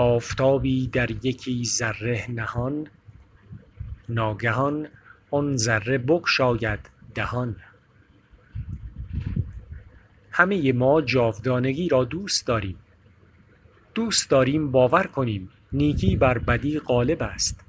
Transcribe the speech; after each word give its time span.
آفتابی 0.00 0.86
در 0.86 1.10
یکی 1.10 1.64
ذره 1.64 2.26
نهان. 2.30 2.86
ناگهان 4.08 4.88
آن 5.30 5.56
ذره 5.56 5.98
بگشاید 5.98 6.90
دهان. 7.14 7.56
همه 10.30 10.72
ما 10.72 11.00
جاودانگی 11.00 11.88
را 11.88 12.04
دوست 12.04 12.46
داریم. 12.46 12.76
دوست 13.94 14.30
داریم 14.30 14.70
باور 14.70 15.06
کنیم 15.06 15.50
نیکی 15.72 16.16
بر 16.16 16.38
بدی 16.38 16.78
غالب 16.78 17.22
است. 17.22 17.60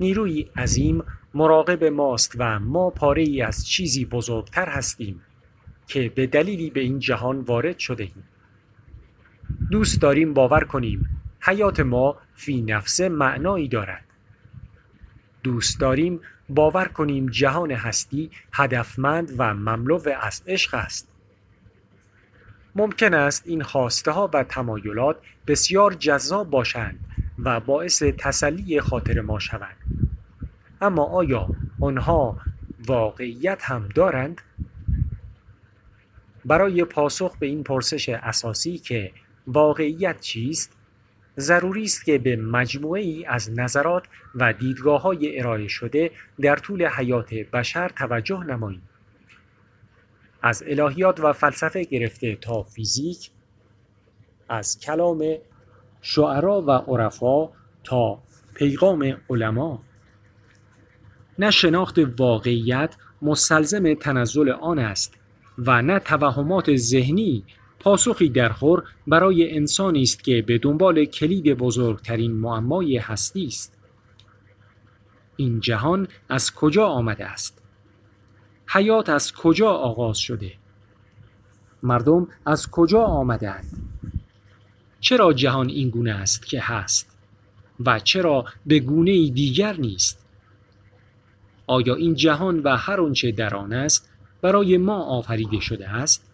نیروی 0.00 0.40
عظیم 0.56 1.02
مراقب 1.34 1.84
ماست 1.84 2.36
و 2.38 2.58
ما 2.58 2.90
پاره 2.90 3.22
ای 3.22 3.42
از 3.42 3.66
چیزی 3.66 4.04
بزرگتر 4.04 4.68
هستیم 4.68 5.22
که 5.86 6.12
به 6.14 6.26
دلیلی 6.26 6.70
به 6.70 6.80
این 6.80 6.98
جهان 6.98 7.40
وارد 7.40 7.78
شده 7.78 8.04
ایم. 8.04 8.24
دوست 9.70 10.00
داریم 10.00 10.34
باور 10.34 10.64
کنیم 10.64 11.15
حیات 11.46 11.80
ما 11.80 12.16
فی 12.34 12.62
نفسه 12.62 13.08
معنایی 13.08 13.68
دارد. 13.68 14.04
دوست 15.42 15.80
داریم 15.80 16.20
باور 16.48 16.84
کنیم 16.84 17.26
جهان 17.26 17.70
هستی 17.70 18.30
هدفمند 18.52 19.34
و 19.38 19.54
مملو 19.54 20.00
از 20.20 20.42
عشق 20.46 20.74
است. 20.74 21.08
ممکن 22.74 23.14
است 23.14 23.42
این 23.46 23.62
خواسته 23.62 24.10
ها 24.10 24.30
و 24.34 24.44
تمایلات 24.44 25.16
بسیار 25.46 25.94
جذاب 25.94 26.50
باشند 26.50 27.00
و 27.38 27.60
باعث 27.60 28.02
تسلی 28.02 28.80
خاطر 28.80 29.20
ما 29.20 29.38
شوند. 29.38 29.76
اما 30.80 31.04
آیا 31.04 31.48
آنها 31.80 32.38
واقعیت 32.86 33.62
هم 33.62 33.88
دارند؟ 33.94 34.40
برای 36.44 36.84
پاسخ 36.84 37.36
به 37.36 37.46
این 37.46 37.62
پرسش 37.62 38.08
اساسی 38.08 38.78
که 38.78 39.12
واقعیت 39.46 40.20
چیست 40.20 40.75
ضروری 41.38 41.84
است 41.84 42.04
که 42.04 42.18
به 42.18 42.36
مجموعه 42.36 43.02
ای 43.02 43.24
از 43.24 43.50
نظرات 43.50 44.02
و 44.34 44.52
دیدگاه 44.52 45.02
های 45.02 45.40
ارائه 45.40 45.68
شده 45.68 46.10
در 46.40 46.56
طول 46.56 46.86
حیات 46.86 47.34
بشر 47.34 47.88
توجه 47.88 48.44
نماییم. 48.44 48.82
از 50.42 50.64
الهیات 50.66 51.20
و 51.20 51.32
فلسفه 51.32 51.84
گرفته 51.84 52.36
تا 52.36 52.62
فیزیک 52.62 53.30
از 54.48 54.80
کلام 54.80 55.24
شعرا 56.02 56.62
و 56.62 56.70
عرفا 56.70 57.48
تا 57.84 58.18
پیغام 58.54 59.16
علما 59.30 59.82
نه 61.38 61.50
شناخت 61.50 61.98
واقعیت 62.18 62.96
مستلزم 63.22 63.94
تنزل 63.94 64.50
آن 64.50 64.78
است 64.78 65.14
و 65.58 65.82
نه 65.82 65.98
توهمات 65.98 66.76
ذهنی 66.76 67.44
پاسخی 67.80 68.28
درخور 68.28 68.82
برای 69.06 69.56
انسانی 69.56 70.02
است 70.02 70.24
که 70.24 70.42
به 70.42 70.58
دنبال 70.58 71.04
کلید 71.04 71.54
بزرگترین 71.54 72.32
معمای 72.32 72.98
هستی 72.98 73.46
است. 73.46 73.78
این 75.36 75.60
جهان 75.60 76.08
از 76.28 76.54
کجا 76.54 76.86
آمده 76.86 77.24
است؟ 77.24 77.62
حیات 78.66 79.08
از 79.08 79.32
کجا 79.32 79.70
آغاز 79.70 80.18
شده؟ 80.18 80.52
مردم 81.82 82.28
از 82.46 82.70
کجا 82.70 83.02
آمدند؟ 83.02 83.66
چرا 85.00 85.32
جهان 85.32 85.68
این 85.68 85.90
گونه 85.90 86.12
است 86.12 86.46
که 86.46 86.60
هست 86.60 87.18
و 87.80 87.98
چرا 87.98 88.44
به 88.66 88.78
گونه 88.78 89.30
دیگر 89.30 89.76
نیست؟ 89.76 90.26
آیا 91.66 91.94
این 91.94 92.14
جهان 92.14 92.58
و 92.58 92.76
هر 92.76 93.00
آنچه 93.00 93.32
در 93.32 93.54
آن 93.54 93.72
است 93.72 94.10
برای 94.42 94.78
ما 94.78 95.02
آفریده 95.02 95.60
شده 95.60 95.88
است؟ 95.88 96.24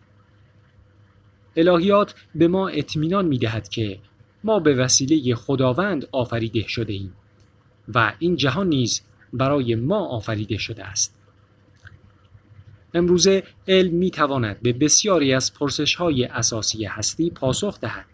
الهیات 1.56 2.14
به 2.34 2.48
ما 2.48 2.68
اطمینان 2.68 3.26
می 3.26 3.38
دهد 3.38 3.68
که 3.68 3.98
ما 4.44 4.60
به 4.60 4.74
وسیله 4.74 5.34
خداوند 5.34 6.06
آفریده 6.12 6.68
شده 6.68 6.92
ایم 6.92 7.12
و 7.94 8.12
این 8.18 8.36
جهان 8.36 8.68
نیز 8.68 9.02
برای 9.32 9.74
ما 9.74 10.06
آفریده 10.06 10.58
شده 10.58 10.84
است. 10.84 11.18
امروزه 12.94 13.42
علم 13.68 13.94
می 13.94 14.10
تواند 14.10 14.60
به 14.62 14.72
بسیاری 14.72 15.34
از 15.34 15.54
پرسش 15.54 15.94
های 15.94 16.24
اساسی 16.24 16.84
هستی 16.84 17.30
پاسخ 17.30 17.80
دهد. 17.80 18.06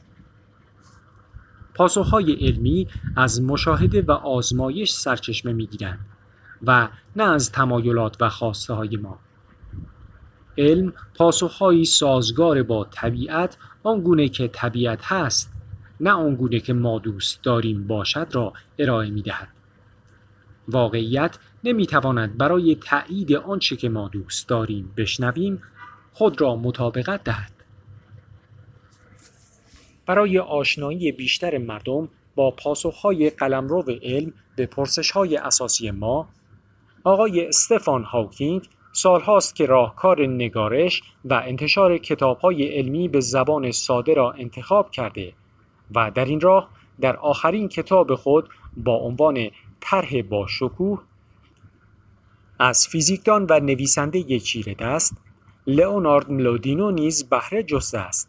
پاسخ 1.74 2.10
های 2.10 2.32
علمی 2.32 2.88
از 3.16 3.42
مشاهده 3.42 4.02
و 4.02 4.10
آزمایش 4.10 4.92
سرچشمه 4.92 5.52
می 5.52 5.66
گیرند 5.66 5.98
و 6.62 6.88
نه 7.16 7.24
از 7.24 7.52
تمایلات 7.52 8.16
و 8.20 8.28
خواسته 8.28 8.74
های 8.74 8.96
ما. 8.96 9.18
علم 10.58 10.92
پاسخهایی 11.14 11.84
سازگار 11.84 12.62
با 12.62 12.84
طبیعت 12.90 13.56
آنگونه 13.82 14.28
که 14.28 14.48
طبیعت 14.48 15.00
هست 15.02 15.52
نه 16.00 16.10
آنگونه 16.10 16.60
که 16.60 16.72
ما 16.72 16.98
دوست 16.98 17.42
داریم 17.42 17.86
باشد 17.86 18.28
را 18.32 18.52
ارائه 18.78 19.10
می 19.10 19.22
دهد. 19.22 19.48
واقعیت 20.68 21.38
نمی 21.64 21.86
تواند 21.86 22.38
برای 22.38 22.74
تایید 22.74 23.32
آنچه 23.32 23.76
که 23.76 23.88
ما 23.88 24.08
دوست 24.08 24.48
داریم 24.48 24.92
بشنویم 24.96 25.62
خود 26.12 26.40
را 26.40 26.56
مطابقت 26.56 27.24
دهد. 27.24 27.52
برای 30.06 30.38
آشنایی 30.38 31.12
بیشتر 31.12 31.58
مردم 31.58 32.08
با 32.34 32.50
پاسخهای 32.50 33.30
قلمرو 33.30 33.84
علم 34.02 34.32
به 34.56 34.66
پرسشهای 34.66 35.36
اساسی 35.36 35.90
ما 35.90 36.28
آقای 37.04 37.46
استفان 37.46 38.04
هاوکینگ 38.04 38.68
سالهاست 38.92 39.54
که 39.54 39.66
راهکار 39.66 40.26
نگارش 40.26 41.02
و 41.24 41.42
انتشار 41.46 41.98
کتابهای 41.98 42.64
علمی 42.64 43.08
به 43.08 43.20
زبان 43.20 43.70
ساده 43.70 44.14
را 44.14 44.32
انتخاب 44.32 44.90
کرده 44.90 45.32
و 45.94 46.10
در 46.10 46.24
این 46.24 46.40
راه 46.40 46.68
در 47.00 47.16
آخرین 47.16 47.68
کتاب 47.68 48.14
خود 48.14 48.48
با 48.76 48.96
عنوان 48.96 49.48
طرح 49.80 50.22
با 50.22 50.46
شکوه 50.46 51.02
از 52.58 52.88
فیزیکدان 52.88 53.46
و 53.50 53.60
نویسنده 53.60 54.40
چیره 54.40 54.74
دست 54.74 55.16
لئونارد 55.66 56.30
ملودینو 56.30 56.90
نیز 56.90 57.28
بهره 57.28 57.62
جسته 57.62 57.98
است. 57.98 58.28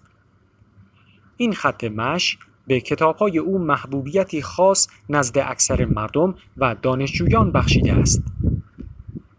این 1.37 1.53
خط 1.53 1.83
مش 1.83 2.37
به 2.67 2.79
کتابهای 2.79 3.37
او 3.37 3.57
محبوبیتی 3.57 4.41
خاص 4.41 4.87
نزد 5.09 5.37
اکثر 5.37 5.85
مردم 5.85 6.35
و 6.57 6.75
دانشجویان 6.81 7.51
بخشیده 7.51 7.93
است. 7.93 8.23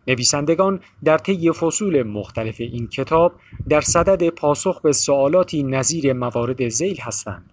نویسندگان 0.08 0.80
در 1.04 1.18
طی 1.18 1.52
فصول 1.52 2.02
مختلف 2.02 2.56
این 2.60 2.86
کتاب 2.88 3.32
در 3.68 3.80
صدد 3.80 4.28
پاسخ 4.28 4.80
به 4.80 4.92
سوالاتی 4.92 5.62
نظیر 5.62 6.12
موارد 6.12 6.68
زیل 6.68 7.00
هستند. 7.00 7.52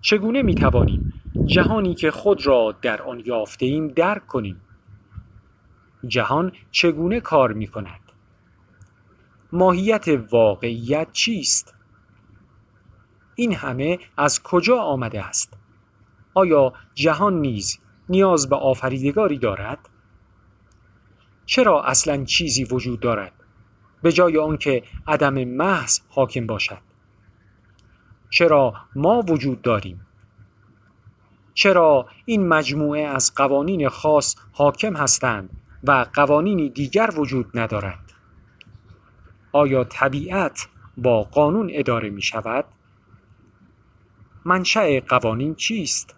چگونه 0.00 0.42
می 0.42 0.54
توانیم 0.54 1.12
جهانی 1.46 1.94
که 1.94 2.10
خود 2.10 2.46
را 2.46 2.74
در 2.82 3.02
آن 3.02 3.22
یافته 3.26 3.66
ایم 3.66 3.88
درک 3.88 4.26
کنیم؟ 4.26 4.60
جهان 6.06 6.52
چگونه 6.70 7.20
کار 7.20 7.52
می 7.52 7.66
کند؟ 7.66 8.00
ماهیت 9.52 10.06
واقعیت 10.30 11.08
چیست؟ 11.12 11.74
این 13.34 13.54
همه 13.54 13.98
از 14.16 14.42
کجا 14.42 14.78
آمده 14.78 15.24
است؟ 15.24 15.58
آیا 16.34 16.72
جهان 16.94 17.40
نیز 17.40 17.78
نیاز 18.08 18.48
به 18.48 18.56
آفریدگاری 18.56 19.38
دارد؟ 19.38 19.78
چرا 21.48 21.82
اصلا 21.82 22.24
چیزی 22.24 22.64
وجود 22.64 23.00
دارد 23.00 23.32
به 24.02 24.12
جای 24.12 24.38
آنکه 24.38 24.82
عدم 25.06 25.44
محض 25.44 26.00
حاکم 26.08 26.46
باشد 26.46 26.78
چرا 28.30 28.74
ما 28.94 29.22
وجود 29.28 29.62
داریم 29.62 30.06
چرا 31.54 32.06
این 32.24 32.48
مجموعه 32.48 33.00
از 33.00 33.34
قوانین 33.34 33.88
خاص 33.88 34.36
حاکم 34.52 34.96
هستند 34.96 35.50
و 35.84 36.06
قوانینی 36.14 36.70
دیگر 36.70 37.10
وجود 37.16 37.58
ندارند 37.58 38.12
آیا 39.52 39.84
طبیعت 39.84 40.68
با 40.96 41.22
قانون 41.22 41.70
اداره 41.72 42.10
می 42.10 42.22
شود؟ 42.22 42.64
منشأ 44.44 45.00
قوانین 45.00 45.54
چیست؟ 45.54 46.14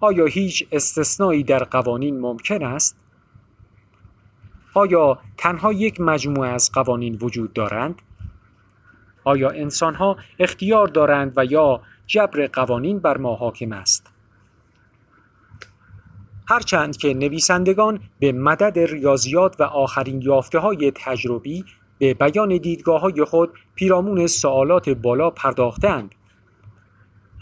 آیا 0.00 0.26
هیچ 0.26 0.68
استثنایی 0.72 1.44
در 1.44 1.64
قوانین 1.64 2.20
ممکن 2.20 2.62
است؟ 2.62 3.01
آیا 4.74 5.18
تنها 5.36 5.72
یک 5.72 6.00
مجموعه 6.00 6.50
از 6.50 6.72
قوانین 6.72 7.18
وجود 7.20 7.52
دارند؟ 7.52 8.02
آیا 9.24 9.50
انسانها 9.50 10.16
اختیار 10.38 10.86
دارند 10.86 11.32
و 11.36 11.44
یا 11.44 11.80
جبر 12.06 12.46
قوانین 12.46 12.98
بر 12.98 13.18
ما 13.18 13.34
حاکم 13.34 13.72
است؟ 13.72 14.12
هرچند 16.48 16.96
که 16.96 17.14
نویسندگان 17.14 18.00
به 18.18 18.32
مدد 18.32 18.78
ریاضیات 18.78 19.60
و 19.60 19.62
آخرین 19.62 20.22
یافته 20.22 20.58
های 20.58 20.92
تجربی 20.94 21.64
به 21.98 22.14
بیان 22.14 22.56
دیدگاه 22.56 23.00
های 23.00 23.24
خود 23.24 23.50
پیرامون 23.74 24.26
سوالات 24.26 24.88
بالا 24.88 25.30
پرداختند 25.30 26.14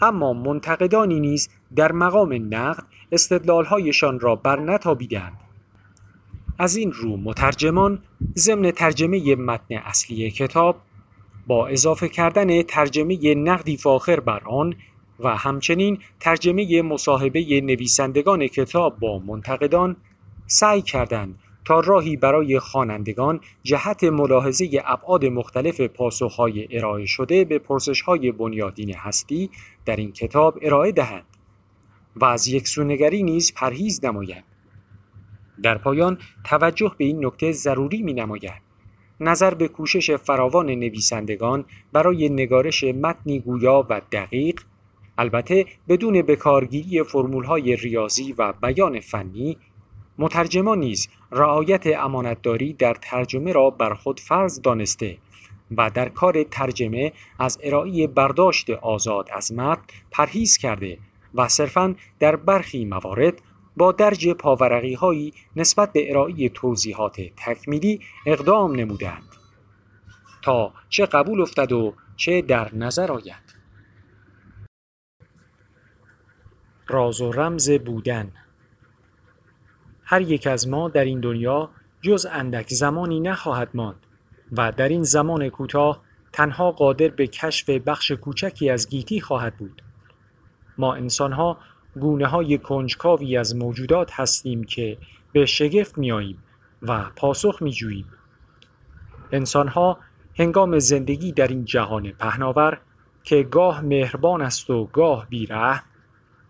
اما 0.01 0.33
منتقدانی 0.33 1.19
نیز 1.19 1.49
در 1.75 1.91
مقام 1.91 2.33
نقد 2.53 2.83
استدلالهایشان 3.11 4.19
را 4.19 4.35
بر 4.35 4.59
نتابیدند 4.59 5.39
از 6.61 6.75
این 6.75 6.91
رو 6.91 7.17
مترجمان 7.17 7.99
ضمن 8.37 8.71
ترجمه 8.71 9.35
متن 9.35 9.75
اصلی 9.75 10.31
کتاب 10.31 10.75
با 11.47 11.67
اضافه 11.67 12.09
کردن 12.09 12.61
ترجمه 12.61 13.35
نقدی 13.35 13.77
فاخر 13.77 14.19
بر 14.19 14.41
آن 14.45 14.75
و 15.19 15.37
همچنین 15.37 15.99
ترجمه 16.19 16.81
مصاحبه 16.81 17.61
نویسندگان 17.61 18.47
کتاب 18.47 18.99
با 18.99 19.19
منتقدان 19.19 19.95
سعی 20.47 20.81
کردند 20.81 21.39
تا 21.65 21.79
راهی 21.79 22.17
برای 22.17 22.59
خوانندگان 22.59 23.39
جهت 23.63 24.03
ملاحظه 24.03 24.81
ابعاد 24.85 25.25
مختلف 25.25 25.81
پاسخهای 25.81 26.77
ارائه 26.77 27.05
شده 27.05 27.45
به 27.45 27.59
پرسشهای 27.59 28.31
بنیادین 28.31 28.95
هستی 28.95 29.49
در 29.85 29.95
این 29.95 30.11
کتاب 30.11 30.59
ارائه 30.61 30.91
دهند 30.91 31.25
و 32.15 32.25
از 32.25 32.47
یک 32.47 32.67
سونگری 32.67 33.23
نیز 33.23 33.53
پرهیز 33.53 34.05
نمایند. 34.05 34.50
در 35.63 35.77
پایان 35.77 36.17
توجه 36.43 36.91
به 36.97 37.05
این 37.05 37.25
نکته 37.25 37.51
ضروری 37.51 38.01
می 38.01 38.13
نماید 38.13 38.61
نظر 39.19 39.53
به 39.53 39.67
کوشش 39.67 40.11
فراوان 40.11 40.65
نویسندگان 40.65 41.65
برای 41.93 42.29
نگارش 42.29 42.83
متنی 42.83 43.39
گویا 43.39 43.85
و 43.89 44.01
دقیق 44.11 44.61
البته 45.17 45.65
بدون 45.89 46.21
بکارگیری 46.21 47.03
فرمولهای 47.03 47.75
ریاضی 47.75 48.33
و 48.37 48.53
بیان 48.53 48.99
فنی 48.99 49.57
مترجمان 50.17 50.79
نیز 50.79 51.07
رعایت 51.31 51.87
امانتداری 51.87 52.73
در 52.73 52.93
ترجمه 53.01 53.53
را 53.53 53.69
بر 53.69 53.93
خود 53.93 54.19
فرض 54.19 54.61
دانسته 54.61 55.17
و 55.77 55.89
در 55.89 56.09
کار 56.09 56.43
ترجمه 56.43 57.13
از 57.39 57.59
ارائه 57.63 58.07
برداشت 58.07 58.69
آزاد 58.69 59.29
از 59.33 59.51
متن 59.51 59.81
پرهیز 60.11 60.57
کرده 60.57 60.97
و 61.35 61.47
صرفا 61.47 61.95
در 62.19 62.35
برخی 62.35 62.85
موارد 62.85 63.41
با 63.77 63.91
درج 63.91 64.29
پاورقی 64.29 64.93
هایی 64.93 65.33
نسبت 65.55 65.93
به 65.93 66.11
ارائه 66.11 66.49
توضیحات 66.49 67.21
تکمیلی 67.37 68.01
اقدام 68.25 68.75
نمودند. 68.75 69.23
تا 70.41 70.73
چه 70.89 71.05
قبول 71.05 71.41
افتد 71.41 71.71
و 71.71 71.93
چه 72.15 72.41
در 72.41 72.75
نظر 72.75 73.11
آید. 73.11 73.55
راز 76.87 77.21
و 77.21 77.31
رمز 77.31 77.71
بودن. 77.71 78.31
هر 80.03 80.21
یک 80.21 80.47
از 80.47 80.67
ما 80.67 80.89
در 80.89 81.05
این 81.05 81.19
دنیا 81.19 81.69
جز 82.01 82.27
اندک 82.31 82.73
زمانی 82.73 83.19
نخواهد 83.19 83.69
ماند 83.73 84.05
و 84.51 84.71
در 84.71 84.89
این 84.89 85.03
زمان 85.03 85.49
کوتاه 85.49 86.01
تنها 86.33 86.71
قادر 86.71 87.07
به 87.07 87.27
کشف 87.27 87.69
بخش 87.69 88.11
کوچکی 88.11 88.69
از 88.69 88.89
گیتی 88.89 89.21
خواهد 89.21 89.57
بود. 89.57 89.81
ما 90.77 90.93
انسانها 90.95 91.57
گونه 91.95 92.27
های 92.27 92.57
کنجکاوی 92.57 93.37
از 93.37 93.55
موجودات 93.55 94.11
هستیم 94.19 94.63
که 94.63 94.97
به 95.31 95.45
شگفت 95.45 95.97
میاییم 95.97 96.43
و 96.81 97.05
پاسخ 97.15 97.61
می 97.61 97.71
جوییم. 97.71 98.05
انسان 99.31 99.67
ها 99.67 99.97
هنگام 100.35 100.79
زندگی 100.79 101.31
در 101.31 101.47
این 101.47 101.65
جهان 101.65 102.11
پهناور 102.11 102.79
که 103.23 103.43
گاه 103.43 103.81
مهربان 103.81 104.41
است 104.41 104.69
و 104.69 104.85
گاه 104.85 105.27
بیره 105.29 105.81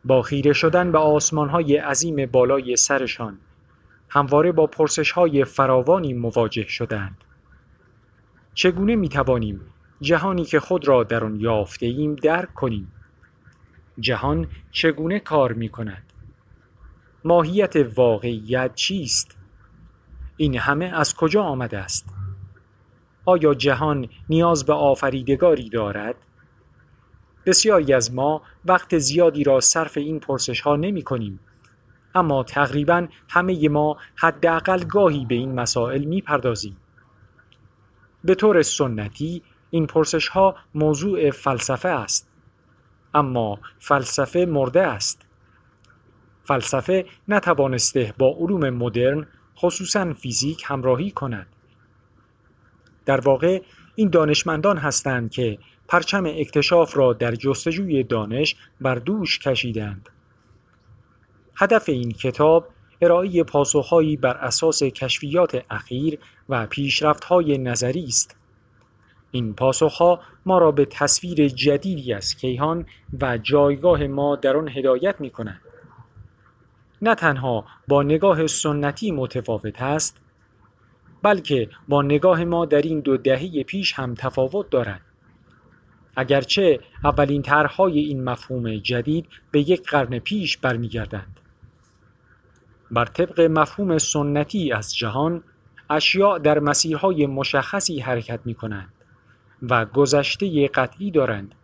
با 0.05 0.21
خیره 0.21 0.53
شدن 0.53 0.91
به 0.91 0.97
آسمان 0.97 1.49
های 1.49 1.77
عظیم 1.77 2.25
بالای 2.25 2.75
سرشان 2.75 3.37
همواره 4.09 4.51
با 4.51 4.67
پرسش 4.67 5.11
های 5.11 5.45
فراوانی 5.45 6.13
مواجه 6.13 6.67
شدند. 6.67 7.17
چگونه 8.53 8.95
می 8.95 9.09
توانیم 9.09 9.61
جهانی 10.01 10.45
که 10.45 10.59
خود 10.59 10.87
را 10.87 11.03
در 11.03 11.23
آن 11.23 11.39
یافته 11.39 11.85
ایم 11.85 12.15
درک 12.15 12.53
کنیم؟ 12.53 12.91
جهان 13.99 14.47
چگونه 14.71 15.19
کار 15.19 15.53
می 15.53 15.69
کند؟ 15.69 16.03
ماهیت 17.25 17.75
واقعیت 17.95 18.75
چیست؟ 18.75 19.37
این 20.37 20.57
همه 20.57 20.85
از 20.85 21.15
کجا 21.15 21.43
آمده 21.43 21.77
است؟ 21.77 22.05
آیا 23.25 23.53
جهان 23.53 24.09
نیاز 24.29 24.65
به 24.65 24.73
آفریدگاری 24.73 25.69
دارد؟ 25.69 26.15
بسیاری 27.45 27.93
از 27.93 28.13
ما 28.13 28.41
وقت 28.65 28.97
زیادی 28.97 29.43
را 29.43 29.59
صرف 29.59 29.97
این 29.97 30.19
پرسش 30.19 30.61
ها 30.61 30.75
نمی 30.75 31.01
کنیم. 31.01 31.39
اما 32.15 32.43
تقریبا 32.43 33.07
همه 33.29 33.69
ما 33.69 33.97
حداقل 34.15 34.83
گاهی 34.83 35.25
به 35.25 35.35
این 35.35 35.55
مسائل 35.55 36.03
می 36.03 36.21
پردازیم. 36.21 36.77
به 38.23 38.35
طور 38.35 38.61
سنتی 38.61 39.43
این 39.69 39.87
پرسش 39.87 40.27
ها 40.27 40.55
موضوع 40.75 41.31
فلسفه 41.31 41.89
است. 41.89 42.30
اما 43.13 43.59
فلسفه 43.79 44.45
مرده 44.49 44.81
است. 44.81 45.21
فلسفه 46.43 47.05
نتوانسته 47.27 48.13
با 48.17 48.35
علوم 48.39 48.69
مدرن 48.69 49.27
خصوصا 49.57 50.13
فیزیک 50.13 50.63
همراهی 50.65 51.11
کند. 51.11 51.47
در 53.05 53.19
واقع 53.19 53.61
این 53.95 54.09
دانشمندان 54.09 54.77
هستند 54.77 55.31
که 55.31 55.57
پرچم 55.87 56.25
اکتشاف 56.25 56.97
را 56.97 57.13
در 57.13 57.35
جستجوی 57.35 58.03
دانش 58.03 58.55
بر 58.81 58.95
دوش 58.95 59.39
کشیدند. 59.39 60.09
هدف 61.55 61.89
این 61.89 62.11
کتاب 62.11 62.67
ارائه 63.01 63.43
پاسخهایی 63.43 64.17
بر 64.17 64.37
اساس 64.37 64.83
کشفیات 64.83 65.65
اخیر 65.69 66.19
و 66.49 66.65
پیشرفت‌های 66.65 67.57
نظری 67.57 68.03
است. 68.03 68.35
این 69.31 69.53
پاسخها 69.53 70.19
ما 70.45 70.57
را 70.57 70.71
به 70.71 70.85
تصویر 70.85 71.47
جدیدی 71.47 72.13
از 72.13 72.35
کیهان 72.35 72.85
و 73.21 73.37
جایگاه 73.37 74.07
ما 74.07 74.35
در 74.35 74.57
آن 74.57 74.69
هدایت 74.69 75.21
می 75.21 75.29
کنند. 75.29 75.61
نه 77.01 77.15
تنها 77.15 77.65
با 77.87 78.03
نگاه 78.03 78.47
سنتی 78.47 79.11
متفاوت 79.11 79.81
است 79.81 80.17
بلکه 81.21 81.69
با 81.87 82.01
نگاه 82.01 82.43
ما 82.43 82.65
در 82.65 82.81
این 82.81 82.99
دو 82.99 83.17
دهه 83.17 83.63
پیش 83.63 83.93
هم 83.93 84.15
تفاوت 84.15 84.69
دارد. 84.69 85.01
اگرچه 86.15 86.79
اولین 87.03 87.41
طرحهای 87.41 87.99
این 87.99 88.23
مفهوم 88.23 88.77
جدید 88.77 89.27
به 89.51 89.59
یک 89.59 89.89
قرن 89.89 90.19
پیش 90.19 90.57
برمیگردند. 90.57 91.39
بر 92.91 93.05
طبق 93.05 93.41
مفهوم 93.41 93.97
سنتی 93.97 94.71
از 94.71 94.95
جهان 94.95 95.43
اشیاء 95.89 96.37
در 96.37 96.59
مسیرهای 96.59 97.25
مشخصی 97.25 97.99
حرکت 97.99 98.39
می 98.45 98.53
کنند 98.53 98.93
و 99.61 99.85
گذشته 99.85 100.67
قطعی 100.67 101.11
دارند. 101.11 101.55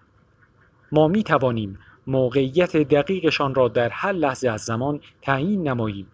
ما 0.91 1.07
می 1.07 1.23
توانیم 1.23 1.79
موقعیت 2.07 2.77
دقیقشان 2.77 3.55
را 3.55 3.67
در 3.67 3.89
هر 3.89 4.11
لحظه 4.11 4.49
از 4.49 4.61
زمان 4.61 4.99
تعیین 5.21 5.67
نماییم. 5.67 6.07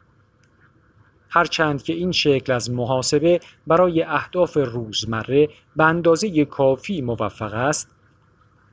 هرچند 1.29 1.83
که 1.83 1.93
این 1.93 2.11
شکل 2.11 2.53
از 2.53 2.71
محاسبه 2.71 3.39
برای 3.67 4.03
اهداف 4.03 4.57
روزمره 4.57 5.49
به 5.75 5.83
اندازه 5.83 6.45
کافی 6.45 7.01
موفق 7.01 7.53
است 7.53 7.89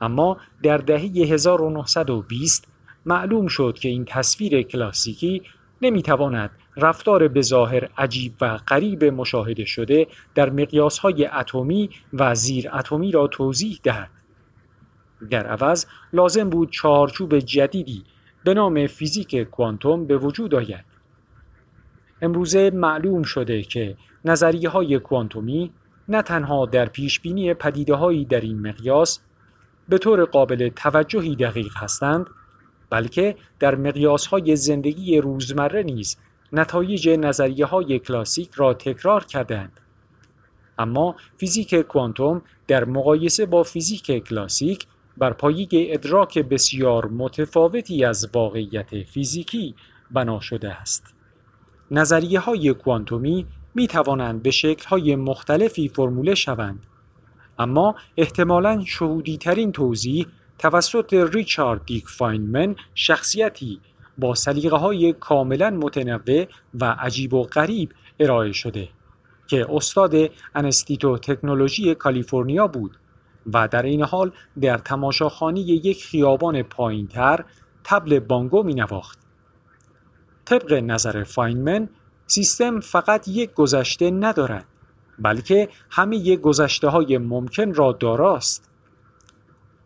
اما 0.01 0.37
در 0.63 0.77
دهه 0.77 1.01
1920 1.01 2.69
معلوم 3.07 3.47
شد 3.47 3.79
که 3.81 3.89
این 3.89 4.05
تصویر 4.05 4.63
کلاسیکی 4.63 5.43
نمی‌تواند 5.83 6.51
رفتار 6.77 7.29
به 7.29 7.43
ظاهر 7.43 7.89
عجیب 7.99 8.33
و 8.41 8.59
غریب 8.59 9.05
مشاهده 9.05 9.65
شده 9.65 10.07
در 10.35 10.51
مقیاس 10.51 10.99
های 10.99 11.27
اتمی 11.27 11.91
و 12.13 12.35
زیر 12.35 12.71
اتمی 12.75 13.13
را 13.13 13.27
توضیح 13.27 13.81
دهد. 13.83 14.11
در 15.31 15.47
عوض 15.47 15.87
لازم 16.13 16.51
بود 16.51 16.71
چارچوب 16.71 17.39
جدیدی 17.39 18.05
به 18.45 18.55
نام 18.55 18.87
فیزیک 18.87 19.37
کوانتوم 19.37 20.07
به 20.07 20.17
وجود 20.17 20.55
آید. 20.55 20.85
امروزه 22.23 22.71
معلوم 22.71 23.23
شده 23.23 23.63
که 23.63 23.97
نظریه 24.25 24.69
های 24.69 24.99
کوانتومی 24.99 25.73
نه 26.09 26.23
تنها 26.23 26.67
در 26.67 26.87
پیش 26.87 27.21
بینی 27.21 27.55
پدیده 27.55 27.95
هایی 27.95 28.25
در 28.25 28.41
این 28.41 28.69
مقیاس 28.69 29.21
به 29.89 29.99
طور 29.99 30.25
قابل 30.25 30.69
توجهی 30.69 31.37
دقیق 31.37 31.73
هستند 31.77 32.27
بلکه 32.91 33.37
در 33.59 33.75
مقیاس 33.75 34.27
های 34.27 34.57
زندگی 34.57 35.19
روزمره 35.19 35.83
نیز 35.83 36.17
نتایج 36.53 37.09
نظریه 37.09 37.67
های 37.67 37.99
کلاسیک 37.99 38.51
را 38.55 38.75
تکرار 38.75 39.25
کردند. 39.25 39.81
اما 40.79 41.17
فیزیک 41.37 41.75
کوانتوم 41.75 42.43
در 42.67 42.85
مقایسه 42.85 43.47
با 43.47 43.63
فیزیک 43.63 44.25
کلاسیک 44.25 44.87
بر 45.17 45.33
پایه 45.33 45.69
ادراک 45.73 46.39
بسیار 46.39 47.07
متفاوتی 47.07 48.05
از 48.05 48.29
واقعیت 48.35 49.03
فیزیکی 49.05 49.75
بنا 50.11 50.41
شده 50.41 50.71
است. 50.73 51.15
نظریه 51.91 52.41
های 52.41 52.75
کوانتومی 52.75 53.47
می 53.75 53.87
توانند 53.87 54.43
به 54.43 54.51
شکل 54.51 54.89
های 54.89 55.17
مختلفی 55.17 55.89
فرموله 55.89 56.35
شوند 56.35 56.87
اما 57.59 57.95
احتمالاً 58.17 58.85
شهودی 58.87 59.39
ترین 59.39 59.73
توضیح 59.73 60.27
توسط 60.61 61.15
ریچارد 61.15 61.85
دیک 61.87 62.09
فاینمن 62.09 62.77
شخصیتی 62.95 63.81
با 64.19 64.35
سلیقه 64.35 64.77
های 64.77 65.13
کاملا 65.13 65.71
متنوع 65.71 66.47
و 66.81 66.85
عجیب 66.85 67.35
و 67.35 67.43
غریب 67.43 67.93
ارائه 68.21 68.53
شده 68.53 68.89
که 69.47 69.67
استاد 69.71 70.15
انستیتو 70.55 71.19
تکنولوژی 71.19 71.95
کالیفرنیا 71.95 72.67
بود 72.67 72.97
و 73.53 73.69
در 73.69 73.83
عین 73.83 74.03
حال 74.03 74.33
در 74.61 74.79
تماشاخانه 74.79 75.61
یک 75.61 76.05
خیابان 76.05 76.63
پایینتر 76.63 77.45
طبل 77.85 78.19
بانگو 78.19 78.63
می 78.63 78.75
نواخت. 78.75 79.19
طبق 80.45 80.73
نظر 80.73 81.25
فاینمن 81.25 81.89
سیستم 82.27 82.81
فقط 82.81 83.29
یک 83.29 83.55
گذشته 83.55 84.11
ندارد 84.11 84.67
بلکه 85.19 85.69
همه 85.91 86.37
گذشته 86.37 86.89
های 86.89 87.19
ممکن 87.19 87.75
را 87.75 87.93
داراست 87.93 88.70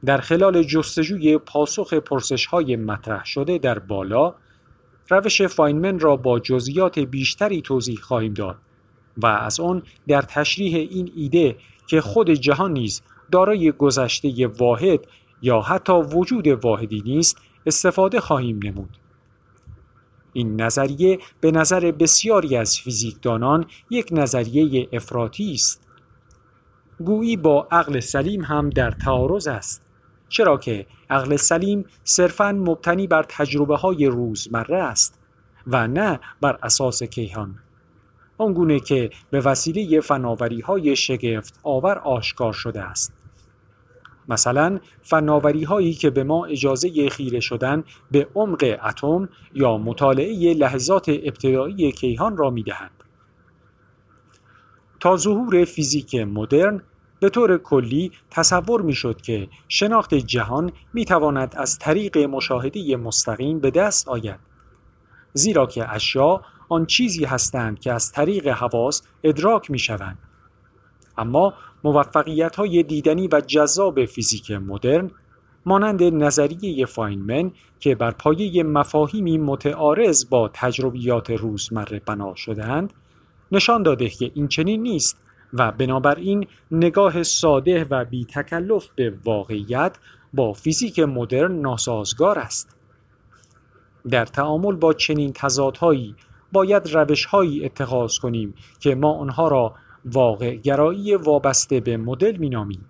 در 0.06 0.18
خلال 0.18 0.62
جستجوی 0.62 1.38
پاسخ 1.38 1.94
پرسش 1.94 2.46
های 2.46 2.76
مطرح 2.76 3.24
شده 3.24 3.58
در 3.58 3.78
بالا 3.78 4.34
روش 5.10 5.42
فاینمن 5.42 5.98
را 5.98 6.16
با 6.16 6.40
جزئیات 6.40 6.98
بیشتری 6.98 7.62
توضیح 7.62 7.98
خواهیم 8.02 8.34
داد 8.34 8.56
و 9.16 9.26
از 9.26 9.60
آن 9.60 9.82
در 10.08 10.22
تشریح 10.22 10.76
این 10.76 11.12
ایده 11.16 11.56
که 11.86 12.00
خود 12.00 12.30
جهان 12.30 12.72
نیز 12.72 13.02
دارای 13.32 13.72
گذشته 13.72 14.46
واحد 14.46 15.00
یا 15.42 15.60
حتی 15.60 15.92
وجود 15.92 16.46
واحدی 16.46 17.02
نیست 17.06 17.38
استفاده 17.66 18.20
خواهیم 18.20 18.60
نمود. 18.64 18.96
این 20.32 20.60
نظریه 20.60 21.18
به 21.40 21.50
نظر 21.50 21.90
بسیاری 21.90 22.56
از 22.56 22.78
فیزیکدانان 22.78 23.66
یک 23.90 24.08
نظریه 24.12 24.88
افراطی 24.92 25.52
است. 25.52 25.80
گویی 27.00 27.36
با 27.36 27.68
عقل 27.70 28.00
سلیم 28.00 28.44
هم 28.44 28.70
در 28.70 28.90
تعارض 28.90 29.46
است. 29.46 29.83
چرا 30.34 30.56
که 30.56 30.86
عقل 31.10 31.36
سلیم 31.36 31.84
صرفاً 32.04 32.52
مبتنی 32.52 33.06
بر 33.06 33.22
تجربه 33.28 33.76
های 33.76 34.06
روزمره 34.06 34.76
است 34.76 35.18
و 35.66 35.88
نه 35.88 36.20
بر 36.40 36.58
اساس 36.62 37.02
کیهان. 37.02 37.58
آنگونه 38.38 38.80
که 38.80 39.10
به 39.30 39.40
وسیله 39.40 40.00
فناوری 40.00 40.60
های 40.60 40.96
شگفت 40.96 41.60
آور 41.62 41.98
آشکار 41.98 42.52
شده 42.52 42.82
است. 42.82 43.12
مثلا 44.28 44.80
فناوری 45.02 45.64
هایی 45.64 45.94
که 45.94 46.10
به 46.10 46.24
ما 46.24 46.44
اجازه 46.46 47.08
خیره 47.08 47.40
شدن 47.40 47.84
به 48.10 48.28
عمق 48.34 48.78
اتم 48.84 49.28
یا 49.54 49.78
مطالعه 49.78 50.54
لحظات 50.54 51.08
ابتدایی 51.08 51.92
کیهان 51.92 52.36
را 52.36 52.50
می 52.50 52.62
دهند. 52.62 53.04
تا 55.00 55.16
ظهور 55.16 55.64
فیزیک 55.64 56.14
مدرن 56.14 56.82
به 57.24 57.30
طور 57.30 57.58
کلی 57.58 58.12
تصور 58.30 58.82
می 58.82 58.92
شد 58.92 59.20
که 59.20 59.48
شناخت 59.68 60.14
جهان 60.14 60.72
می 60.94 61.04
تواند 61.04 61.54
از 61.56 61.78
طریق 61.78 62.18
مشاهده 62.18 62.96
مستقیم 62.96 63.58
به 63.58 63.70
دست 63.70 64.08
آید. 64.08 64.38
زیرا 65.32 65.66
که 65.66 65.92
اشیا 65.94 66.42
آن 66.68 66.86
چیزی 66.86 67.24
هستند 67.24 67.80
که 67.80 67.92
از 67.92 68.12
طریق 68.12 68.48
حواس 68.48 69.02
ادراک 69.22 69.70
می 69.70 69.78
شوند. 69.78 70.18
اما 71.18 71.54
موفقیت 71.84 72.56
های 72.56 72.82
دیدنی 72.82 73.28
و 73.32 73.40
جذاب 73.40 74.04
فیزیک 74.04 74.50
مدرن 74.50 75.10
مانند 75.66 76.02
نظریه 76.02 76.86
فاینمن 76.86 77.52
که 77.80 77.94
بر 77.94 78.10
پایه 78.10 78.62
مفاهیمی 78.62 79.38
متعارض 79.38 80.28
با 80.28 80.50
تجربیات 80.54 81.30
روزمره 81.30 82.00
بنا 82.06 82.34
شدهاند 82.34 82.92
نشان 83.52 83.82
داده 83.82 84.08
که 84.08 84.30
این 84.34 84.48
چنین 84.48 84.82
نیست 84.82 85.23
و 85.58 85.72
بنابراین 85.72 86.46
نگاه 86.70 87.22
ساده 87.22 87.84
و 87.84 88.04
بی 88.04 88.24
تکلف 88.24 88.88
به 88.96 89.14
واقعیت 89.24 89.96
با 90.34 90.52
فیزیک 90.52 90.98
مدرن 90.98 91.52
ناسازگار 91.52 92.38
است. 92.38 92.76
در 94.10 94.26
تعامل 94.26 94.74
با 94.74 94.92
چنین 94.92 95.32
تضادهایی 95.32 96.14
باید 96.52 96.94
روشهایی 96.94 97.64
اتخاذ 97.64 98.18
کنیم 98.18 98.54
که 98.80 98.94
ما 98.94 99.12
آنها 99.12 99.48
را 99.48 99.74
واقع 100.04 100.54
گرایی 100.56 101.16
وابسته 101.16 101.80
به 101.80 101.96
مدل 101.96 102.36
مینامیم. 102.36 102.84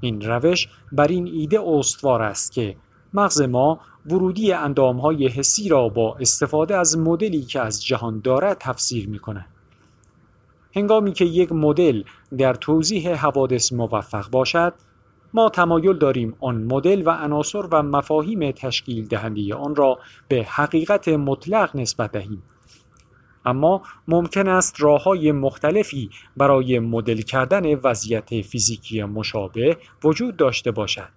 این 0.00 0.20
روش 0.20 0.68
بر 0.92 1.08
این 1.08 1.26
ایده 1.26 1.60
استوار 1.60 2.22
است 2.22 2.52
که 2.52 2.76
مغز 3.14 3.40
ما 3.40 3.80
ورودی 4.06 4.52
اندامهای 4.52 5.28
حسی 5.28 5.68
را 5.68 5.88
با 5.88 6.16
استفاده 6.20 6.76
از 6.76 6.98
مدلی 6.98 7.42
که 7.42 7.60
از 7.60 7.84
جهان 7.84 8.20
دارد 8.20 8.56
تفسیر 8.60 9.08
می 9.08 9.18
کند. 9.18 9.46
هنگامی 10.76 11.12
که 11.12 11.24
یک 11.24 11.52
مدل 11.52 12.02
در 12.38 12.54
توضیح 12.54 13.14
حوادث 13.14 13.72
موفق 13.72 14.30
باشد 14.30 14.74
ما 15.34 15.48
تمایل 15.48 15.98
داریم 15.98 16.36
آن 16.40 16.62
مدل 16.62 17.02
و 17.06 17.10
عناصر 17.10 17.62
و 17.70 17.82
مفاهیم 17.82 18.50
تشکیل 18.50 19.06
دهنده 19.06 19.54
آن 19.54 19.76
را 19.76 19.98
به 20.28 20.42
حقیقت 20.42 21.08
مطلق 21.08 21.76
نسبت 21.76 22.12
دهیم. 22.12 22.42
اما 23.44 23.82
ممکن 24.08 24.48
است 24.48 24.76
راه 24.78 25.02
های 25.02 25.32
مختلفی 25.32 26.10
برای 26.36 26.78
مدل 26.78 27.20
کردن 27.20 27.74
وضعیت 27.74 28.40
فیزیکی 28.40 29.02
مشابه 29.02 29.76
وجود 30.04 30.36
داشته 30.36 30.70
باشد 30.70 31.08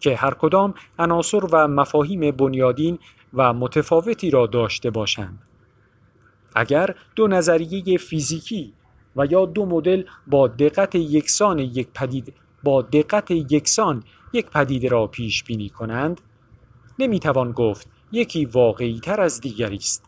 که 0.00 0.16
هر 0.16 0.34
کدام 0.34 0.74
عناصر 0.98 1.44
و 1.52 1.68
مفاهیم 1.68 2.30
بنیادین 2.30 2.98
و 3.34 3.52
متفاوتی 3.52 4.30
را 4.30 4.46
داشته 4.46 4.90
باشند. 4.90 5.47
اگر 6.58 6.94
دو 7.16 7.28
نظریه 7.28 7.98
فیزیکی 7.98 8.72
و 9.16 9.26
یا 9.26 9.46
دو 9.46 9.66
مدل 9.66 10.02
با 10.26 10.48
دقت 10.48 10.94
یکسان 10.94 11.58
یک 11.58 11.88
پدید 11.94 12.34
با 12.62 12.82
دقت 12.82 13.30
یکسان 13.30 14.02
یک 14.32 14.46
پدیده 14.50 14.88
را 14.88 15.06
پیش 15.06 15.44
بینی 15.44 15.68
کنند 15.68 16.20
نمی‌توان 16.98 17.52
گفت 17.52 17.88
یکی 18.12 18.44
واقعی 18.44 19.00
تر 19.00 19.20
از 19.20 19.40
دیگری 19.40 19.76
است 19.76 20.04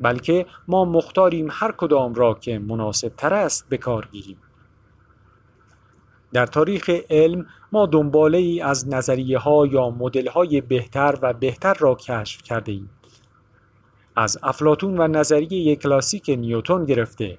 بلکه 0.00 0.46
ما 0.68 0.84
مختاریم 0.84 1.48
هر 1.50 1.72
کدام 1.72 2.14
را 2.14 2.34
که 2.34 2.58
مناسب 2.58 3.12
تر 3.16 3.34
است 3.34 3.68
به 3.68 3.76
کار 3.76 4.08
گیریم 4.12 4.36
در 6.32 6.46
تاریخ 6.46 6.90
علم 7.10 7.46
ما 7.72 7.86
دنباله 7.86 8.38
ای 8.38 8.60
از 8.60 8.88
نظریه 8.88 9.38
ها 9.38 9.66
یا 9.66 9.90
مدل 9.90 10.28
های 10.28 10.60
بهتر 10.60 11.18
و 11.22 11.32
بهتر 11.32 11.74
را 11.74 11.94
کشف 11.94 12.42
کرده 12.42 12.72
ایم. 12.72 12.90
از 14.18 14.38
افلاتون 14.42 14.98
و 15.00 15.08
نظریه 15.08 15.76
کلاسیک 15.76 16.28
نیوتون 16.28 16.84
گرفته 16.84 17.38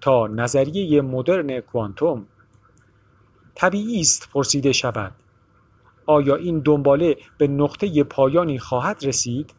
تا 0.00 0.26
نظریه 0.26 1.02
مدرن 1.02 1.60
کوانتوم. 1.60 2.26
طبیعی 3.54 4.00
است 4.00 4.28
پرسیده 4.32 4.72
شود. 4.72 5.12
آیا 6.06 6.36
این 6.36 6.58
دنباله 6.58 7.16
به 7.38 7.46
نقطه 7.48 8.04
پایانی 8.04 8.58
خواهد 8.58 9.04
رسید؟ 9.04 9.54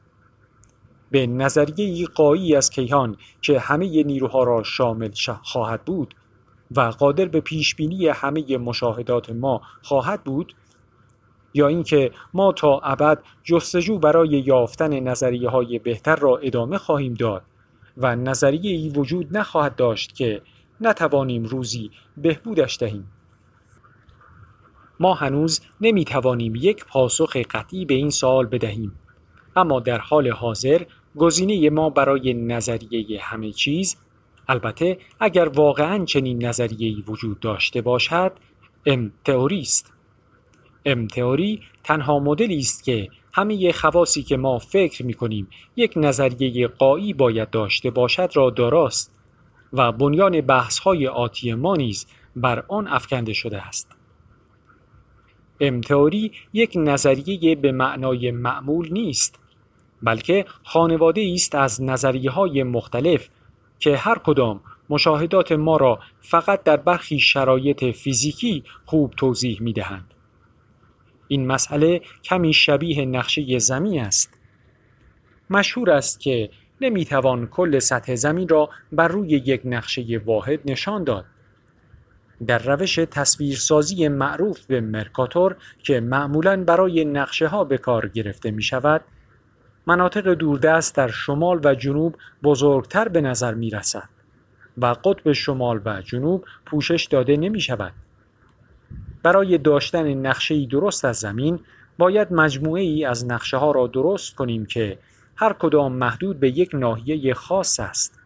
به 1.12 1.28
نظریه 1.28 2.06
قایی 2.06 2.56
از 2.56 2.70
کیهان 2.70 3.18
که 3.42 3.60
همه 3.60 4.04
نیروها 4.04 4.44
را 4.44 4.64
شامل 4.64 5.12
خواهد 5.44 5.86
بود 5.86 6.16
و 6.76 6.82
قادر 6.82 7.26
به 7.26 7.42
پیش 7.42 7.76
بینی 7.76 8.08
همه 8.08 8.58
مشاهدات 8.58 9.30
ما 9.30 9.62
خواهد 9.82 10.24
بود 10.24 10.56
یا 11.54 11.68
اینکه 11.68 12.12
ما 12.34 12.52
تا 12.52 12.80
ابد 12.80 13.24
جستجو 13.44 13.98
برای 14.00 14.30
یافتن 14.30 15.00
نظریه 15.00 15.50
های 15.50 15.80
بهتر 15.80 16.16
را 16.16 16.38
ادامه 16.38 16.78
خواهیم 16.78 17.14
داد 17.14 17.42
و 17.98 18.16
نظریه 18.16 18.72
ای 18.72 18.90
وجود 18.90 19.38
نخواهد 19.38 19.76
داشت 19.76 20.16
که 20.16 20.42
نتوانیم 20.82 21.44
روزی 21.44 21.92
بهبودش 22.18 22.78
دهیم. 22.80 23.12
ما 25.00 25.14
هنوز 25.14 25.62
نمی 25.82 26.06
توانیم 26.06 26.56
یک 26.56 26.86
پاسخ 26.86 27.36
قطعی 27.36 27.86
به 27.86 27.94
این 27.94 28.10
سوال 28.10 28.46
بدهیم. 28.46 29.00
اما 29.56 29.80
در 29.80 29.98
حال 29.98 30.32
حاضر 30.32 30.82
گزینه 31.18 31.70
ما 31.70 31.90
برای 31.90 32.34
نظریه 32.34 33.22
همه 33.22 33.52
چیز 33.52 33.98
البته 34.48 34.98
اگر 35.20 35.50
واقعا 35.50 36.06
چنین 36.06 36.46
نظریه‌ای 36.46 37.04
وجود 37.08 37.40
داشته 37.40 37.82
باشد 37.82 38.32
ام 38.86 39.12
تئوری 39.26 39.60
است. 39.60 39.94
ام 40.86 41.08
تئوری 41.08 41.62
تنها 41.84 42.20
مدلی 42.20 42.58
است 42.58 42.84
که 42.84 43.10
همه 43.34 43.72
خواصی 43.72 44.24
که 44.24 44.38
ما 44.38 44.60
فکر 44.60 45.06
می 45.06 45.14
کنیم 45.14 45.48
یک 45.76 45.94
نظریه 45.96 46.68
قایی 46.68 47.14
باید 47.14 47.50
داشته 47.50 47.90
باشد 47.90 48.30
را 48.34 48.50
داراست 48.50 49.20
و 49.74 49.92
بنیان 49.92 50.42
بحث 50.42 50.80
های 50.80 51.08
آتی 51.08 51.54
ما 51.54 51.76
نیز 51.76 52.08
بر 52.36 52.64
آن 52.68 52.88
افکنده 52.88 53.34
شده 53.34 53.62
است. 53.62 53.92
ام 55.60 55.82
تئوری 55.82 56.32
یک 56.54 56.74
نظریه 56.76 57.56
به 57.56 57.72
معنای 57.72 58.32
معمول 58.32 58.94
نیست 58.94 59.40
بلکه 60.04 60.46
خانواده 60.64 61.32
است 61.34 61.56
از 61.56 61.84
نظریه 61.84 62.32
های 62.32 62.64
مختلف 62.64 63.30
که 63.80 63.98
هر 63.98 64.18
کدام 64.18 64.62
مشاهدات 64.90 65.52
ما 65.52 65.78
را 65.78 66.00
فقط 66.22 66.64
در 66.64 66.78
برخی 66.78 67.20
شرایط 67.20 67.86
فیزیکی 67.86 68.64
خوب 68.86 69.14
توضیح 69.18 69.62
می 69.62 69.74
دهند. 69.74 70.14
این 71.28 71.48
مسئله 71.48 72.02
کمی 72.24 72.54
شبیه 72.54 73.06
نقشه 73.06 73.60
زمین 73.60 74.02
است. 74.02 74.34
مشهور 75.50 75.92
است 75.92 76.20
که 76.20 76.50
نمی‌توان 76.82 77.48
کل 77.48 77.80
سطح 77.80 78.16
زمین 78.16 78.48
را 78.48 78.70
بر 78.92 79.08
روی 79.08 79.30
یک 79.30 79.62
نقشه 79.66 80.22
واحد 80.26 80.60
نشان 80.66 81.04
داد. 81.04 81.26
در 82.48 82.58
روش 82.58 82.96
تصویرسازی 82.96 84.08
معروف 84.08 84.66
به 84.66 84.82
مرکاتور 84.82 85.56
که 85.84 86.00
معمولا 86.00 86.64
برای 86.64 87.06
نقشه 87.06 87.48
ها 87.48 87.64
به 87.64 87.78
کار 87.78 88.08
گرفته 88.08 88.52
می 88.52 88.64
شود، 88.64 89.02
مناطق 89.88 90.34
دوردست 90.34 90.96
در 90.96 91.08
شمال 91.08 91.62
و 91.64 91.76
جنوب 91.76 92.16
بزرگتر 92.44 93.08
به 93.08 93.22
نظر 93.22 93.54
می 93.54 93.70
رسد 93.70 94.10
و 94.78 94.86
قطب 94.86 95.32
شمال 95.32 95.82
و 95.86 96.02
جنوب 96.02 96.46
پوشش 96.66 97.06
داده 97.06 97.38
نمی 97.38 97.62
شود. 97.62 97.94
برای 99.24 99.58
داشتن 99.58 100.14
نقشه 100.14 100.66
درست 100.66 101.06
از 101.06 101.18
زمین 101.18 101.60
باید 101.98 102.34
مجموعه 102.34 102.82
ای 102.82 103.06
از 103.06 103.26
نقشه 103.26 103.58
ها 103.58 103.72
را 103.72 103.88
درست 103.88 104.36
کنیم 104.36 104.66
که 104.66 104.98
هر 105.36 105.54
کدام 105.54 105.94
محدود 105.94 106.40
به 106.40 106.50
یک 106.50 106.70
ناحیه 106.74 107.34
خاص 107.34 107.80
است. 107.80 108.20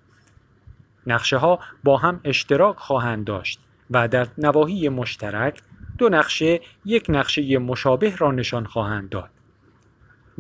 نقشه 1.08 1.38
ها 1.38 1.60
با 1.84 1.98
هم 1.98 2.22
اشتراک 2.24 2.76
خواهند 2.78 3.26
داشت 3.26 3.60
و 3.92 4.08
در 4.08 4.28
نواحی 4.38 4.90
مشترک 4.90 5.62
دو 5.98 6.10
نقشه 6.10 6.62
یک 6.86 7.06
نقشه 7.10 7.58
مشابه 7.58 8.16
را 8.16 8.32
نشان 8.32 8.66
خواهند 8.66 9.10
داد. 9.10 9.30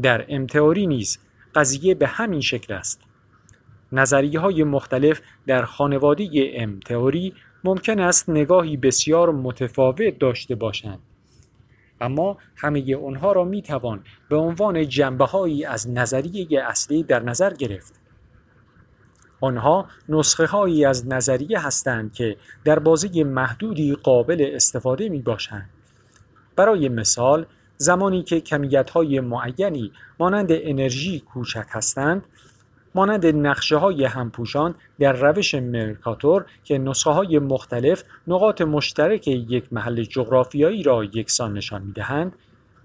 در 0.02 0.26
امتئوری 0.30 0.88
نیز 0.88 1.20
قضیه 1.56 1.96
به 1.96 2.08
همین 2.08 2.42
شکل 2.42 2.74
است. 2.74 3.02
نظریه 3.92 4.40
های 4.40 4.64
مختلف 4.64 5.22
در 5.48 5.66
خانواده 5.66 6.30
امتئوری 6.54 7.34
ممکن 7.68 8.00
است 8.00 8.30
نگاهی 8.30 8.78
بسیار 8.78 9.32
متفاوت 9.32 10.20
داشته 10.20 10.56
باشند. 10.56 11.00
اما 12.02 12.38
همه 12.56 12.96
آنها 12.96 13.32
را 13.32 13.44
می 13.44 13.62
توان 13.62 14.04
به 14.30 14.36
عنوان 14.36 14.88
جنبه 14.88 15.26
هایی 15.26 15.66
از 15.66 15.90
نظریه 15.90 16.62
اصلی 16.64 17.04
در 17.04 17.24
نظر 17.24 17.54
گرفت. 17.54 17.94
آنها 19.42 19.86
نسخه 20.10 20.46
هایی 20.46 20.86
از 20.86 21.08
نظریه 21.08 21.60
هستند 21.60 22.14
که 22.14 22.38
در 22.66 22.80
بازی 22.80 23.24
محدودی 23.24 23.96
قابل 23.96 24.52
استفاده 24.54 25.10
می 25.10 25.22
باشند. 25.22 25.70
برای 26.56 26.90
مثال 26.90 27.46
زمانی 27.78 28.24
که 28.24 28.42
کمیت 28.42 28.90
های 28.90 29.20
معینی 29.20 29.92
مانند 30.20 30.48
انرژی 30.52 31.20
کوچک 31.20 31.66
هستند 31.70 32.24
مانند 32.98 33.26
نقشه 33.26 33.78
های 33.78 34.06
همپوشان 34.06 34.76
در 35.00 35.14
روش 35.14 35.56
مرکاتور 35.56 36.46
که 36.64 36.78
نسخه 36.78 37.10
های 37.10 37.40
مختلف 37.40 38.04
نقاط 38.28 38.62
مشترک 38.62 39.28
یک 39.28 39.74
محل 39.74 40.04
جغرافیایی 40.04 40.84
را 40.84 41.04
یکسان 41.04 41.54
نشان 41.54 41.82
می 41.82 41.92
دهند 41.92 42.34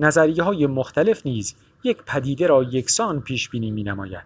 نظریه 0.00 0.42
های 0.42 0.66
مختلف 0.66 1.26
نیز 1.26 1.54
یک 1.84 2.02
پدیده 2.06 2.46
را 2.46 2.62
یکسان 2.62 3.20
پیش 3.20 3.48
بینی 3.48 3.70
می 3.70 3.82
نماید. 3.82 4.24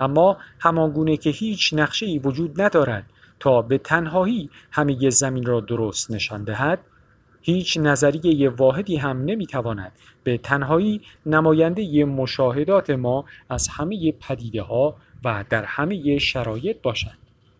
اما 0.00 0.36
همانگونه 0.60 1.16
که 1.16 1.30
هیچ 1.30 1.74
نقشه 1.74 2.06
ای 2.06 2.18
وجود 2.18 2.62
ندارد 2.62 3.04
تا 3.40 3.62
به 3.62 3.78
تنهایی 3.78 4.50
همه 4.70 5.10
زمین 5.10 5.46
را 5.46 5.60
درست 5.60 6.10
نشان 6.10 6.44
دهد 6.44 6.78
هیچ 7.42 7.78
نظریه 7.78 8.48
واحدی 8.48 8.96
هم 8.96 9.24
نمی‌تواند 9.24 9.92
به 10.24 10.38
تنهایی 10.38 11.00
نماینده 11.26 12.04
مشاهدات 12.04 12.90
ما 12.90 13.24
از 13.48 13.68
همه 13.68 14.12
پدیده 14.12 14.62
ها 14.62 14.96
و 15.24 15.44
در 15.50 15.64
همه 15.64 16.18
شرایط 16.18 16.76
باشد. 16.82 17.21